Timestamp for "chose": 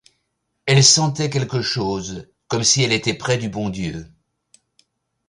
1.61-2.27